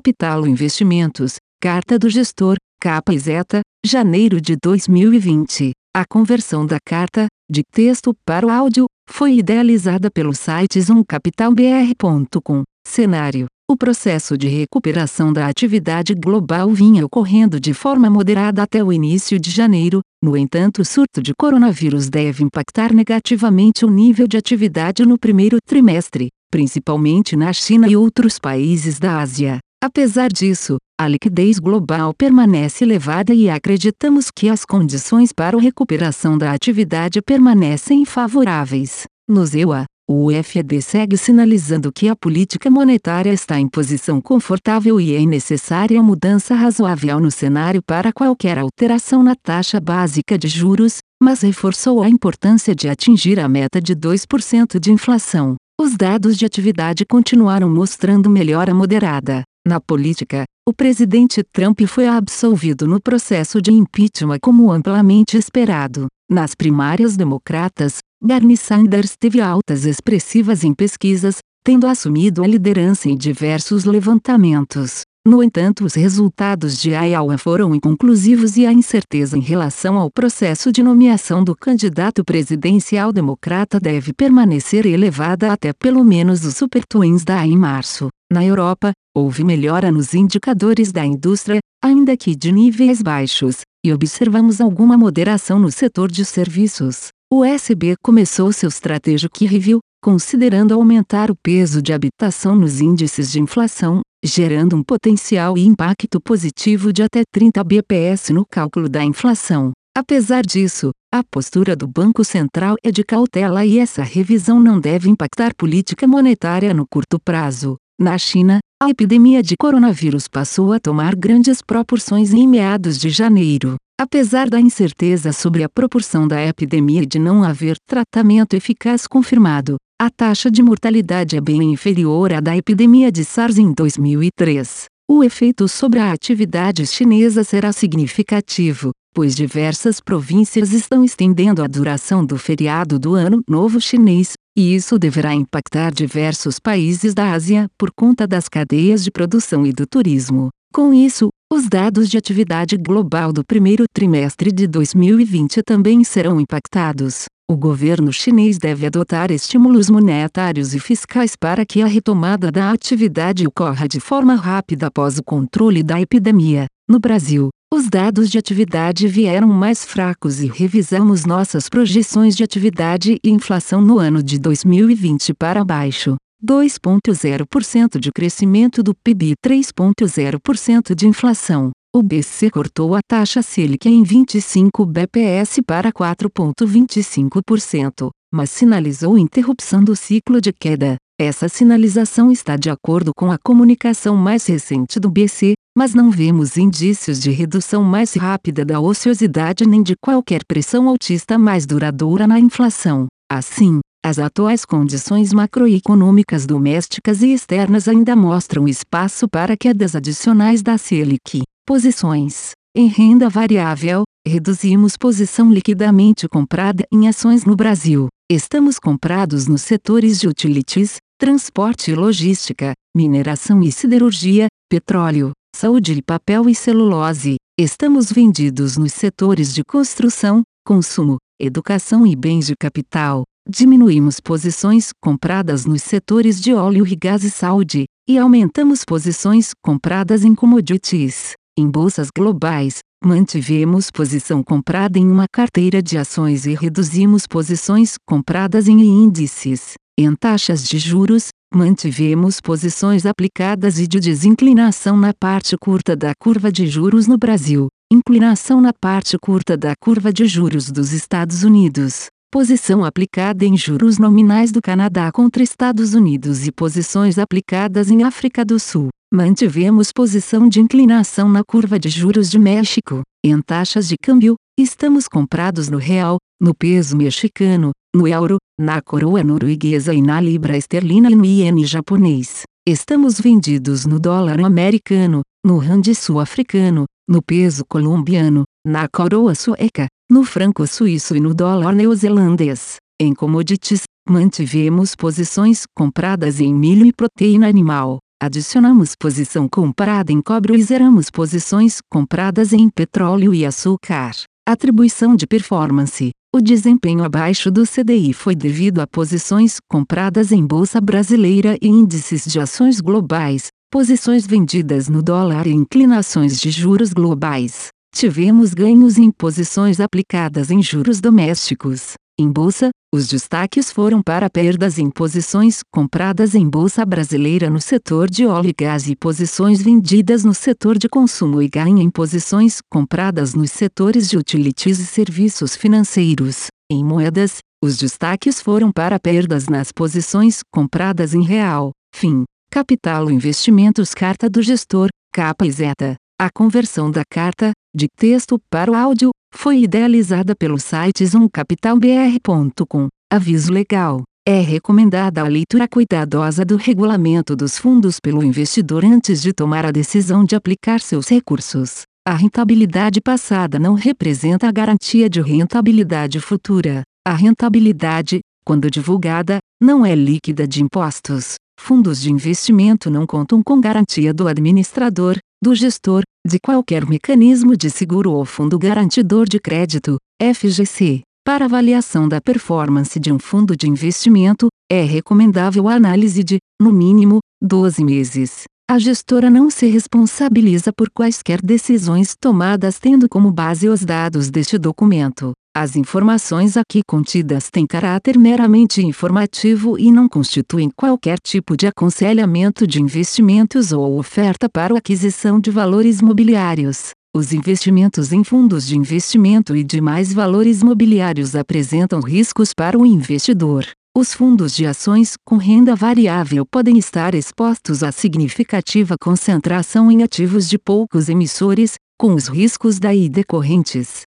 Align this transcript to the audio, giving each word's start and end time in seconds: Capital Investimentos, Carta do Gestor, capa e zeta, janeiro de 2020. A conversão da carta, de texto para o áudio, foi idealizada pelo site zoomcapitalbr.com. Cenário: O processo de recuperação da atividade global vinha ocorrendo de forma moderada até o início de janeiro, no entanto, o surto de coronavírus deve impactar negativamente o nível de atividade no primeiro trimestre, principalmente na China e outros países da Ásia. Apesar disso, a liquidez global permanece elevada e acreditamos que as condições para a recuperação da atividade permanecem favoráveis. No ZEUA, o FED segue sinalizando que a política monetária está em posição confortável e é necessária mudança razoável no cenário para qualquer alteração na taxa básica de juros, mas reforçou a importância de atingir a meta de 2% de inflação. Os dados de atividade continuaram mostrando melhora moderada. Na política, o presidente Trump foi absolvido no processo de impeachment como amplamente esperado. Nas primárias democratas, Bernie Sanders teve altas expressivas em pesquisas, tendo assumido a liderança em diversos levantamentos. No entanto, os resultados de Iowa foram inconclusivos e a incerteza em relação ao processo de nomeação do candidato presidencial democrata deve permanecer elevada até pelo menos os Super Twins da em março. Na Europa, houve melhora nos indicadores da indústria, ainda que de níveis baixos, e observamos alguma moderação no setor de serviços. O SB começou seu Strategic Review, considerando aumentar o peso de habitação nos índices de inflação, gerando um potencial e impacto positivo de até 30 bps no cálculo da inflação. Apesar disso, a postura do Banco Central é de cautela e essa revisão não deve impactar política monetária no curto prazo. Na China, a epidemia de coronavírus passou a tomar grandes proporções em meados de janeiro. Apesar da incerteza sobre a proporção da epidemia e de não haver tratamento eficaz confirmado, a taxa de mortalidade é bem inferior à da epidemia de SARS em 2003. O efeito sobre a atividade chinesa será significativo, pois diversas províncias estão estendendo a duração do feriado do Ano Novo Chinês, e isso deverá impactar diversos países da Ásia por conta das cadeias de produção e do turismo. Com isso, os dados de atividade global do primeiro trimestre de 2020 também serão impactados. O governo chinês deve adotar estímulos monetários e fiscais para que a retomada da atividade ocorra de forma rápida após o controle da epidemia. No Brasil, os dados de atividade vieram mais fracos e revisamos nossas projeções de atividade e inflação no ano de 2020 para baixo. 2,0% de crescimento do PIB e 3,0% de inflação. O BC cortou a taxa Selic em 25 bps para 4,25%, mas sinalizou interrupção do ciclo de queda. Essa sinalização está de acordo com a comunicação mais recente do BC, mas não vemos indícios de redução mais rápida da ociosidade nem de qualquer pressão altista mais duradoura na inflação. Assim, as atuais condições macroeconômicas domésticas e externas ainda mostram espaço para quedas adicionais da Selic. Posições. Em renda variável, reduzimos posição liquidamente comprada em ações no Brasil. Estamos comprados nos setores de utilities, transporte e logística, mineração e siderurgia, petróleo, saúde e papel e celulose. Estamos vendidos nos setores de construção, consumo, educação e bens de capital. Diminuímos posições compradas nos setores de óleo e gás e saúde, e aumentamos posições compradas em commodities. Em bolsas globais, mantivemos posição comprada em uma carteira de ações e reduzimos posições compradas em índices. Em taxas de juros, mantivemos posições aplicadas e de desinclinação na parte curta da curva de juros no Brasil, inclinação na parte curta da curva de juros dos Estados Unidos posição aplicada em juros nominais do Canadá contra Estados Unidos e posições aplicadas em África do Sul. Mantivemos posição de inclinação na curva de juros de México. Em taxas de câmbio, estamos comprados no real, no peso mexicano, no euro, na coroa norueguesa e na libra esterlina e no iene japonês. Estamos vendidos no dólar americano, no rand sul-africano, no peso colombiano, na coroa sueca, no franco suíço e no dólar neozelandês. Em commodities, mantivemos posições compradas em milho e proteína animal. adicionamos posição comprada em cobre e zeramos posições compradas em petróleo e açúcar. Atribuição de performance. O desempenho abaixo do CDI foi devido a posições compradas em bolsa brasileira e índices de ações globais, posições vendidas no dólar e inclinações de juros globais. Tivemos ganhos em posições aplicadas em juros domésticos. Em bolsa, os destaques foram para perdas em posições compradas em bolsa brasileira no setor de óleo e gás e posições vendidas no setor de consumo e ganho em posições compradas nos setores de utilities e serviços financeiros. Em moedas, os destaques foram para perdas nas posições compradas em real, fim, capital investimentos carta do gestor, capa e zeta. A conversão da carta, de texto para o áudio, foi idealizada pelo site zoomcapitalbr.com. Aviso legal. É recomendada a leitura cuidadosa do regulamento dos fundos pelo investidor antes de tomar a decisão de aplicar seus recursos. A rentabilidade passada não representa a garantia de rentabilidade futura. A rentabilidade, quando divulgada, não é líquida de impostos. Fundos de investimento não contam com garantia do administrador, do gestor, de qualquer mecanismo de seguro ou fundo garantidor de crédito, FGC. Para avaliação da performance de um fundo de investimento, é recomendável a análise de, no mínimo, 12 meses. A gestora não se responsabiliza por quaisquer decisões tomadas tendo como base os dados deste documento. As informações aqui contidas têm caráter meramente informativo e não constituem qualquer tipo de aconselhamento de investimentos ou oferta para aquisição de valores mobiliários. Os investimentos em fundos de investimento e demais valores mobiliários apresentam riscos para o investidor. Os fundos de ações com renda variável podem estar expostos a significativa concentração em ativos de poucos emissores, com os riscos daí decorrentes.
Capital 0.00 0.46
Investimentos, 0.46 1.34
Carta 1.60 1.98
do 1.98 2.08
Gestor, 2.08 2.56
capa 2.80 3.12
e 3.12 3.18
zeta, 3.18 3.60
janeiro 3.84 4.40
de 4.40 4.56
2020. 4.56 5.72
A 5.94 6.06
conversão 6.08 6.64
da 6.64 6.78
carta, 6.82 7.26
de 7.50 7.62
texto 7.70 8.14
para 8.24 8.46
o 8.46 8.50
áudio, 8.50 8.86
foi 9.06 9.34
idealizada 9.34 10.10
pelo 10.10 10.34
site 10.34 10.80
zoomcapitalbr.com. 10.80 12.62
Cenário: 12.88 13.44
O 13.70 13.76
processo 13.76 14.38
de 14.38 14.48
recuperação 14.48 15.34
da 15.34 15.46
atividade 15.46 16.14
global 16.14 16.70
vinha 16.70 17.04
ocorrendo 17.04 17.60
de 17.60 17.74
forma 17.74 18.08
moderada 18.08 18.62
até 18.62 18.82
o 18.82 18.90
início 18.90 19.38
de 19.38 19.50
janeiro, 19.50 20.00
no 20.24 20.34
entanto, 20.34 20.80
o 20.80 20.84
surto 20.84 21.22
de 21.22 21.34
coronavírus 21.34 22.08
deve 22.08 22.42
impactar 22.42 22.94
negativamente 22.94 23.84
o 23.84 23.90
nível 23.90 24.26
de 24.26 24.38
atividade 24.38 25.04
no 25.04 25.18
primeiro 25.18 25.58
trimestre, 25.62 26.28
principalmente 26.50 27.36
na 27.36 27.52
China 27.52 27.86
e 27.86 27.94
outros 27.94 28.38
países 28.38 28.98
da 28.98 29.20
Ásia. 29.20 29.60
Apesar 29.82 30.28
disso, 30.28 30.76
a 31.00 31.08
liquidez 31.08 31.58
global 31.58 32.12
permanece 32.12 32.84
elevada 32.84 33.32
e 33.32 33.48
acreditamos 33.48 34.30
que 34.30 34.50
as 34.50 34.62
condições 34.62 35.32
para 35.32 35.56
a 35.56 35.60
recuperação 35.60 36.36
da 36.36 36.52
atividade 36.52 37.22
permanecem 37.22 38.04
favoráveis. 38.04 39.04
No 39.26 39.46
ZEUA, 39.46 39.86
o 40.06 40.28
FED 40.42 40.82
segue 40.82 41.16
sinalizando 41.16 41.90
que 41.90 42.08
a 42.08 42.16
política 42.16 42.68
monetária 42.68 43.32
está 43.32 43.58
em 43.58 43.66
posição 43.66 44.20
confortável 44.20 45.00
e 45.00 45.14
é 45.14 45.24
necessária 45.24 46.02
mudança 46.02 46.54
razoável 46.54 47.18
no 47.18 47.30
cenário 47.30 47.80
para 47.82 48.12
qualquer 48.12 48.58
alteração 48.58 49.22
na 49.22 49.34
taxa 49.34 49.80
básica 49.80 50.36
de 50.36 50.48
juros, 50.48 50.98
mas 51.22 51.40
reforçou 51.40 52.02
a 52.02 52.08
importância 52.10 52.74
de 52.74 52.86
atingir 52.86 53.40
a 53.40 53.48
meta 53.48 53.80
de 53.80 53.96
2% 53.96 54.78
de 54.78 54.92
inflação. 54.92 55.56
Os 55.80 55.96
dados 55.96 56.36
de 56.36 56.44
atividade 56.44 57.06
continuaram 57.06 57.70
mostrando 57.70 58.28
melhora 58.28 58.74
moderada. 58.74 59.42
Na 59.66 59.78
política, 59.78 60.44
o 60.66 60.72
presidente 60.72 61.42
Trump 61.42 61.80
foi 61.86 62.06
absolvido 62.06 62.86
no 62.86 63.00
processo 63.00 63.60
de 63.60 63.70
impeachment 63.70 64.38
como 64.40 64.72
amplamente 64.72 65.36
esperado. 65.36 66.06
Nas 66.30 66.54
primárias 66.54 67.16
democratas, 67.16 67.98
Bernie 68.22 68.56
Sanders 68.56 69.16
teve 69.18 69.40
altas 69.40 69.84
expressivas 69.84 70.64
em 70.64 70.72
pesquisas, 70.72 71.38
tendo 71.62 71.86
assumido 71.86 72.42
a 72.42 72.46
liderança 72.46 73.08
em 73.08 73.16
diversos 73.16 73.84
levantamentos. 73.84 75.02
No 75.30 75.44
entanto, 75.44 75.84
os 75.84 75.94
resultados 75.94 76.76
de 76.76 76.90
Iowa 76.90 77.38
foram 77.38 77.72
inconclusivos 77.72 78.56
e 78.56 78.66
a 78.66 78.72
incerteza 78.72 79.38
em 79.38 79.40
relação 79.40 79.96
ao 79.96 80.10
processo 80.10 80.72
de 80.72 80.82
nomeação 80.82 81.44
do 81.44 81.54
candidato 81.54 82.24
presidencial 82.24 83.12
democrata 83.12 83.78
deve 83.78 84.12
permanecer 84.12 84.86
elevada 84.86 85.52
até 85.52 85.72
pelo 85.72 86.02
menos 86.02 86.44
os 86.44 86.56
Super 86.56 86.84
Twins 86.84 87.22
da 87.22 87.46
em 87.46 87.56
março. 87.56 88.08
Na 88.28 88.44
Europa, 88.44 88.90
houve 89.16 89.44
melhora 89.44 89.92
nos 89.92 90.14
indicadores 90.14 90.90
da 90.90 91.06
indústria, 91.06 91.60
ainda 91.80 92.16
que 92.16 92.34
de 92.34 92.50
níveis 92.50 93.00
baixos, 93.00 93.60
e 93.86 93.92
observamos 93.92 94.60
alguma 94.60 94.98
moderação 94.98 95.60
no 95.60 95.70
setor 95.70 96.10
de 96.10 96.24
serviços. 96.24 97.10
O 97.32 97.44
SB 97.44 97.94
começou 98.02 98.52
seu 98.52 98.68
Strategic 98.68 99.46
Review, 99.46 99.78
considerando 100.02 100.74
aumentar 100.74 101.30
o 101.30 101.36
peso 101.40 101.80
de 101.80 101.92
habitação 101.92 102.56
nos 102.56 102.80
índices 102.80 103.30
de 103.30 103.38
inflação, 103.38 104.00
gerando 104.24 104.76
um 104.76 104.82
potencial 104.82 105.56
e 105.56 105.64
impacto 105.64 106.20
positivo 106.20 106.92
de 106.92 107.02
até 107.02 107.22
30 107.32 107.64
bps 107.64 108.30
no 108.30 108.44
cálculo 108.44 108.88
da 108.88 109.02
inflação. 109.02 109.72
Apesar 109.96 110.44
disso, 110.44 110.90
a 111.12 111.24
postura 111.24 111.74
do 111.74 111.88
Banco 111.88 112.24
Central 112.24 112.76
é 112.84 112.92
de 112.92 113.02
cautela 113.02 113.64
e 113.64 113.78
essa 113.78 114.02
revisão 114.02 114.60
não 114.60 114.78
deve 114.78 115.10
impactar 115.10 115.54
política 115.56 116.06
monetária 116.06 116.72
no 116.72 116.86
curto 116.86 117.18
prazo. 117.18 117.76
Na 117.98 118.16
China, 118.16 118.60
a 118.82 118.88
epidemia 118.88 119.42
de 119.42 119.56
coronavírus 119.56 120.28
passou 120.28 120.72
a 120.72 120.80
tomar 120.80 121.14
grandes 121.14 121.60
proporções 121.60 122.32
em 122.32 122.46
meados 122.46 122.98
de 122.98 123.10
janeiro. 123.10 123.76
Apesar 124.00 124.48
da 124.48 124.58
incerteza 124.58 125.32
sobre 125.32 125.62
a 125.62 125.68
proporção 125.68 126.26
da 126.26 126.42
epidemia 126.42 127.02
e 127.02 127.06
de 127.06 127.18
não 127.18 127.44
haver 127.44 127.76
tratamento 127.86 128.54
eficaz 128.54 129.06
confirmado, 129.06 129.76
a 130.00 130.08
taxa 130.08 130.50
de 130.50 130.62
mortalidade 130.62 131.36
é 131.36 131.42
bem 131.42 131.60
inferior 131.72 132.32
à 132.32 132.40
da 132.40 132.56
epidemia 132.56 133.12
de 133.12 133.22
SARS 133.22 133.58
em 133.58 133.70
2003. 133.70 134.86
O 135.06 135.22
efeito 135.22 135.68
sobre 135.68 135.98
a 135.98 136.10
atividade 136.10 136.86
chinesa 136.86 137.44
será 137.44 137.70
significativo, 137.70 138.92
pois 139.14 139.36
diversas 139.36 140.00
províncias 140.00 140.72
estão 140.72 141.04
estendendo 141.04 141.62
a 141.62 141.66
duração 141.66 142.24
do 142.24 142.38
feriado 142.38 142.98
do 142.98 143.14
Ano 143.14 143.42
Novo 143.46 143.78
Chinês, 143.78 144.32
e 144.56 144.74
isso 144.74 144.98
deverá 144.98 145.34
impactar 145.34 145.92
diversos 145.92 146.58
países 146.58 147.12
da 147.12 147.32
Ásia 147.32 147.68
por 147.76 147.90
conta 147.94 148.26
das 148.26 148.48
cadeias 148.48 149.04
de 149.04 149.10
produção 149.10 149.66
e 149.66 149.72
do 149.72 149.86
turismo. 149.86 150.48
Com 150.72 150.94
isso, 150.94 151.28
os 151.60 151.68
dados 151.68 152.08
de 152.08 152.16
atividade 152.16 152.74
global 152.78 153.34
do 153.34 153.44
primeiro 153.44 153.84
trimestre 153.92 154.50
de 154.50 154.66
2020 154.66 155.62
também 155.62 156.02
serão 156.02 156.40
impactados. 156.40 157.26
O 157.46 157.54
governo 157.54 158.10
chinês 158.10 158.56
deve 158.56 158.86
adotar 158.86 159.30
estímulos 159.30 159.90
monetários 159.90 160.74
e 160.74 160.80
fiscais 160.80 161.36
para 161.36 161.66
que 161.66 161.82
a 161.82 161.86
retomada 161.86 162.50
da 162.50 162.70
atividade 162.70 163.46
ocorra 163.46 163.86
de 163.86 164.00
forma 164.00 164.36
rápida 164.36 164.86
após 164.86 165.18
o 165.18 165.22
controle 165.22 165.82
da 165.82 166.00
epidemia. 166.00 166.64
No 166.88 166.98
Brasil, 166.98 167.50
os 167.70 167.90
dados 167.90 168.30
de 168.30 168.38
atividade 168.38 169.06
vieram 169.06 169.48
mais 169.48 169.84
fracos 169.84 170.40
e 170.40 170.46
revisamos 170.46 171.26
nossas 171.26 171.68
projeções 171.68 172.34
de 172.34 172.42
atividade 172.42 173.18
e 173.22 173.28
inflação 173.28 173.82
no 173.82 173.98
ano 173.98 174.22
de 174.22 174.38
2020 174.38 175.34
para 175.34 175.62
baixo. 175.62 176.16
2,0% 176.44 177.98
de 177.98 178.10
crescimento 178.10 178.82
do 178.82 178.94
PIB 178.94 179.32
e 179.32 179.34
3,0% 179.46 180.94
de 180.94 181.06
inflação. 181.06 181.70
O 181.94 182.02
BC 182.02 182.50
cortou 182.50 182.94
a 182.94 183.00
taxa 183.06 183.42
Selic 183.42 183.86
em 183.88 184.02
25 184.04 184.86
bps 184.86 185.60
para 185.66 185.92
4,25%, 185.92 188.10
mas 188.32 188.48
sinalizou 188.50 189.18
interrupção 189.18 189.82
do 189.82 189.96
ciclo 189.96 190.40
de 190.40 190.52
queda. 190.52 190.96
Essa 191.20 191.48
sinalização 191.48 192.30
está 192.30 192.56
de 192.56 192.70
acordo 192.70 193.10
com 193.14 193.30
a 193.30 193.36
comunicação 193.36 194.16
mais 194.16 194.46
recente 194.46 195.00
do 195.00 195.10
BC, 195.10 195.54
mas 195.76 195.92
não 195.92 196.10
vemos 196.10 196.56
indícios 196.56 197.20
de 197.20 197.30
redução 197.30 197.82
mais 197.82 198.14
rápida 198.14 198.64
da 198.64 198.80
ociosidade 198.80 199.66
nem 199.66 199.82
de 199.82 199.96
qualquer 200.00 200.46
pressão 200.46 200.88
altista 200.88 201.36
mais 201.36 201.66
duradoura 201.66 202.26
na 202.26 202.40
inflação. 202.40 203.06
Assim, 203.30 203.80
as 204.02 204.18
atuais 204.18 204.64
condições 204.64 205.30
macroeconômicas 205.30 206.46
domésticas 206.46 207.20
e 207.20 207.34
externas 207.34 207.86
ainda 207.86 208.16
mostram 208.16 208.66
espaço 208.66 209.28
para 209.28 209.58
quedas 209.58 209.94
adicionais 209.94 210.62
da 210.62 210.78
Selic. 210.78 211.42
Posições. 211.66 212.52
Em 212.74 212.86
renda 212.86 213.28
variável, 213.28 214.04
reduzimos 214.26 214.96
posição 214.96 215.52
liquidamente 215.52 216.26
comprada 216.28 216.84
em 216.90 217.08
ações 217.08 217.44
no 217.44 217.54
Brasil. 217.54 218.08
Estamos 218.30 218.78
comprados 218.78 219.46
nos 219.46 219.62
setores 219.62 220.18
de 220.18 220.26
utilities, 220.26 220.96
transporte 221.18 221.90
e 221.90 221.94
logística, 221.94 222.72
mineração 222.96 223.62
e 223.62 223.70
siderurgia, 223.70 224.46
petróleo, 224.70 225.32
saúde 225.54 225.92
e 225.92 226.02
papel 226.02 226.48
e 226.48 226.54
celulose. 226.54 227.36
Estamos 227.58 228.10
vendidos 228.10 228.78
nos 228.78 228.94
setores 228.94 229.52
de 229.52 229.62
construção, 229.62 230.42
consumo, 230.66 231.18
educação 231.38 232.06
e 232.06 232.16
bens 232.16 232.46
de 232.46 232.54
capital. 232.58 233.24
Diminuímos 233.52 234.20
posições 234.20 234.90
compradas 235.02 235.66
nos 235.66 235.82
setores 235.82 236.40
de 236.40 236.54
óleo 236.54 236.86
e 236.86 236.94
gás 236.94 237.24
e 237.24 237.30
saúde, 237.30 237.84
e 238.08 238.16
aumentamos 238.16 238.84
posições 238.84 239.50
compradas 239.60 240.24
em 240.24 240.36
commodities. 240.36 241.32
Em 241.58 241.68
bolsas 241.68 242.10
globais, 242.16 242.78
mantivemos 243.04 243.90
posição 243.90 244.40
comprada 244.40 245.00
em 245.00 245.10
uma 245.10 245.24
carteira 245.26 245.82
de 245.82 245.98
ações 245.98 246.46
e 246.46 246.54
reduzimos 246.54 247.26
posições 247.26 247.96
compradas 248.06 248.68
em 248.68 248.80
índices. 248.82 249.72
Em 249.98 250.14
taxas 250.14 250.62
de 250.62 250.78
juros, 250.78 251.30
mantivemos 251.52 252.40
posições 252.40 253.04
aplicadas 253.04 253.80
e 253.80 253.88
de 253.88 253.98
desinclinação 253.98 254.96
na 254.96 255.12
parte 255.12 255.56
curta 255.56 255.96
da 255.96 256.12
curva 256.22 256.52
de 256.52 256.68
juros 256.68 257.08
no 257.08 257.18
Brasil, 257.18 257.66
inclinação 257.92 258.60
na 258.60 258.72
parte 258.72 259.18
curta 259.18 259.56
da 259.56 259.74
curva 259.74 260.12
de 260.12 260.24
juros 260.26 260.70
dos 260.70 260.92
Estados 260.92 261.42
Unidos 261.42 262.06
posição 262.30 262.84
aplicada 262.84 263.44
em 263.44 263.56
juros 263.56 263.98
nominais 263.98 264.52
do 264.52 264.62
Canadá 264.62 265.10
contra 265.10 265.42
Estados 265.42 265.94
Unidos 265.94 266.46
e 266.46 266.52
posições 266.52 267.18
aplicadas 267.18 267.90
em 267.90 268.04
África 268.04 268.44
do 268.44 268.60
Sul. 268.60 268.88
Mantivemos 269.12 269.90
posição 269.90 270.48
de 270.48 270.60
inclinação 270.60 271.28
na 271.28 271.42
curva 271.42 271.76
de 271.76 271.88
juros 271.88 272.30
de 272.30 272.38
México. 272.38 273.02
Em 273.24 273.42
taxas 273.42 273.88
de 273.88 273.96
câmbio, 274.00 274.36
estamos 274.56 275.08
comprados 275.08 275.68
no 275.68 275.76
real, 275.76 276.18
no 276.40 276.54
peso 276.54 276.96
mexicano, 276.96 277.72
no 277.94 278.06
euro, 278.06 278.36
na 278.58 278.80
coroa 278.80 279.24
norueguesa 279.24 279.92
e 279.92 280.00
na 280.00 280.20
libra 280.20 280.56
esterlina 280.56 281.10
e 281.10 281.16
no 281.16 281.24
iene 281.24 281.66
japonês. 281.66 282.42
Estamos 282.64 283.20
vendidos 283.20 283.84
no 283.84 283.98
dólar 283.98 284.40
americano, 284.40 285.22
no 285.44 285.58
rand 285.58 285.92
sul-africano, 285.94 286.84
no 287.08 287.20
peso 287.20 287.64
colombiano, 287.68 288.44
na 288.66 288.86
coroa 288.88 289.34
sueca, 289.34 289.86
no 290.10 290.22
franco 290.22 290.66
suíço 290.66 291.16
e 291.16 291.20
no 291.20 291.34
dólar 291.34 291.74
neozelandês. 291.74 292.76
Em 293.00 293.14
commodities, 293.14 293.84
mantivemos 294.06 294.94
posições 294.94 295.64
compradas 295.74 296.40
em 296.40 296.54
milho 296.54 296.84
e 296.84 296.92
proteína 296.92 297.48
animal. 297.48 297.98
adicionamos 298.22 298.94
posição 298.94 299.48
comprada 299.48 300.12
em 300.12 300.20
cobre 300.20 300.54
e 300.54 300.62
zeramos 300.62 301.10
posições 301.10 301.78
compradas 301.90 302.52
em 302.52 302.68
petróleo 302.68 303.32
e 303.32 303.46
açúcar. 303.46 304.10
Atribuição 304.46 305.16
de 305.16 305.26
performance. 305.26 306.10
O 306.34 306.40
desempenho 306.40 307.02
abaixo 307.02 307.50
do 307.50 307.66
CDI 307.66 308.12
foi 308.12 308.36
devido 308.36 308.80
a 308.80 308.86
posições 308.86 309.56
compradas 309.70 310.32
em 310.32 310.46
bolsa 310.46 310.80
brasileira 310.82 311.56
e 311.62 311.68
índices 311.68 312.24
de 312.26 312.38
ações 312.38 312.78
globais, 312.78 313.48
posições 313.72 314.26
vendidas 314.26 314.86
no 314.86 315.02
dólar 315.02 315.46
e 315.46 315.52
inclinações 315.52 316.38
de 316.38 316.50
juros 316.50 316.92
globais. 316.92 317.70
Tivemos 317.94 318.54
ganhos 318.54 318.98
em 318.98 319.10
posições 319.10 319.80
aplicadas 319.80 320.50
em 320.50 320.62
juros 320.62 321.00
domésticos. 321.00 321.94
Em 322.18 322.30
bolsa, 322.30 322.70
os 322.94 323.08
destaques 323.08 323.70
foram 323.70 324.02
para 324.02 324.28
perdas 324.28 324.78
em 324.78 324.90
posições 324.90 325.60
compradas 325.72 326.34
em 326.34 326.48
bolsa 326.48 326.84
brasileira 326.84 327.48
no 327.48 327.60
setor 327.60 328.10
de 328.10 328.26
óleo 328.26 328.50
e 328.50 328.52
gás 328.52 328.88
e 328.88 328.96
posições 328.96 329.62
vendidas 329.62 330.24
no 330.24 330.34
setor 330.34 330.76
de 330.76 330.88
consumo 330.88 331.40
e 331.40 331.48
ganho 331.48 331.78
em 331.78 331.88
posições 331.88 332.58
compradas 332.70 333.32
nos 333.32 333.50
setores 333.50 334.08
de 334.08 334.18
utilities 334.18 334.78
e 334.78 334.86
serviços 334.86 335.56
financeiros. 335.56 336.48
Em 336.70 336.84
moedas, 336.84 337.38
os 337.62 337.76
destaques 337.76 338.40
foram 338.40 338.70
para 338.72 338.98
perdas 338.98 339.46
nas 339.46 339.72
posições 339.72 340.40
compradas 340.52 341.14
em 341.14 341.22
real, 341.22 341.72
fim, 341.94 342.24
capital 342.50 343.10
investimentos 343.10 343.94
carta 343.94 344.28
do 344.28 344.42
gestor, 344.42 344.88
capa 345.12 345.46
e 345.46 345.50
zeta. 345.50 345.96
A 346.20 346.28
conversão 346.30 346.90
da 346.90 347.02
carta, 347.10 347.52
de 347.74 347.86
texto 347.96 348.38
para 348.50 348.70
o 348.70 348.74
áudio, 348.74 349.10
foi 349.34 349.60
idealizada 349.62 350.34
pelo 350.34 350.58
site 350.58 351.06
zoomcapitalbr.com. 351.06 352.88
Aviso 353.12 353.52
legal. 353.52 354.02
É 354.26 354.40
recomendada 354.40 355.22
a 355.22 355.28
leitura 355.28 355.66
cuidadosa 355.66 356.44
do 356.44 356.56
regulamento 356.56 357.34
dos 357.34 357.56
fundos 357.56 357.98
pelo 357.98 358.22
investidor 358.22 358.84
antes 358.84 359.22
de 359.22 359.32
tomar 359.32 359.64
a 359.64 359.70
decisão 359.70 360.24
de 360.24 360.36
aplicar 360.36 360.80
seus 360.80 361.08
recursos. 361.08 361.82
A 362.06 362.14
rentabilidade 362.14 363.00
passada 363.00 363.58
não 363.58 363.74
representa 363.74 364.48
a 364.48 364.52
garantia 364.52 365.08
de 365.08 365.20
rentabilidade 365.20 366.20
futura. 366.20 366.82
A 367.06 367.14
rentabilidade, 367.14 368.20
quando 368.44 368.70
divulgada, 368.70 369.38
não 369.60 369.86
é 369.86 369.94
líquida 369.94 370.46
de 370.46 370.62
impostos. 370.62 371.34
Fundos 371.58 372.00
de 372.00 372.10
investimento 372.10 372.90
não 372.90 373.06
contam 373.06 373.42
com 373.42 373.60
garantia 373.60 374.14
do 374.14 374.26
administrador, 374.26 375.18
do 375.42 375.54
gestor, 375.54 376.02
de 376.26 376.38
qualquer 376.38 376.86
mecanismo 376.86 377.56
de 377.56 377.70
seguro 377.70 378.12
ou 378.12 378.24
fundo 378.26 378.58
garantidor 378.58 379.26
de 379.26 379.40
crédito, 379.40 379.96
FGC. 380.20 381.00
Para 381.24 381.46
avaliação 381.46 382.08
da 382.08 382.20
performance 382.20 382.98
de 383.00 383.12
um 383.12 383.18
fundo 383.18 383.56
de 383.56 383.68
investimento, 383.68 384.48
é 384.70 384.82
recomendável 384.82 385.68
a 385.68 385.74
análise 385.74 386.22
de, 386.22 386.38
no 386.60 386.72
mínimo, 386.72 387.20
12 387.42 387.82
meses. 387.84 388.44
A 388.70 388.78
gestora 388.78 389.30
não 389.30 389.50
se 389.50 389.66
responsabiliza 389.66 390.72
por 390.72 390.90
quaisquer 390.90 391.40
decisões 391.40 392.14
tomadas 392.18 392.78
tendo 392.78 393.08
como 393.08 393.32
base 393.32 393.68
os 393.68 393.84
dados 393.84 394.30
deste 394.30 394.58
documento. 394.58 395.32
As 395.54 395.74
informações 395.74 396.56
aqui 396.56 396.80
contidas 396.86 397.50
têm 397.50 397.66
caráter 397.66 398.16
meramente 398.16 398.86
informativo 398.86 399.76
e 399.76 399.90
não 399.90 400.08
constituem 400.08 400.70
qualquer 400.70 401.18
tipo 401.18 401.56
de 401.56 401.66
aconselhamento 401.66 402.68
de 402.68 402.80
investimentos 402.80 403.72
ou 403.72 403.98
oferta 403.98 404.48
para 404.48 404.78
aquisição 404.78 405.40
de 405.40 405.50
valores 405.50 406.00
mobiliários. 406.00 406.90
Os 407.12 407.32
investimentos 407.32 408.12
em 408.12 408.22
fundos 408.22 408.64
de 408.64 408.78
investimento 408.78 409.56
e 409.56 409.64
demais 409.64 410.12
valores 410.12 410.62
mobiliários 410.62 411.34
apresentam 411.34 411.98
riscos 411.98 412.54
para 412.54 412.78
o 412.78 412.86
investidor. 412.86 413.66
Os 413.98 414.14
fundos 414.14 414.54
de 414.54 414.64
ações 414.66 415.14
com 415.26 415.36
renda 415.36 415.74
variável 415.74 416.46
podem 416.46 416.78
estar 416.78 417.12
expostos 417.12 417.82
a 417.82 417.90
significativa 417.90 418.94
concentração 419.00 419.90
em 419.90 420.04
ativos 420.04 420.48
de 420.48 420.60
poucos 420.60 421.08
emissores, 421.08 421.74
com 421.98 422.14
os 422.14 422.28
riscos 422.28 422.78
daí 422.78 423.08
decorrentes. 423.08 424.08